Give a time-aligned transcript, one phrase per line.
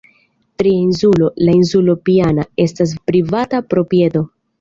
[0.59, 4.25] Tria insulo, la insulo Piana, estas privata proprieto.